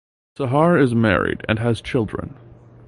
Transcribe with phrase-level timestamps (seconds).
[0.35, 2.35] Sahar is married and has children.